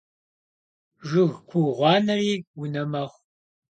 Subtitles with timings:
[1.09, 3.19] Жыг ку гъуанэри унэ мэхъу.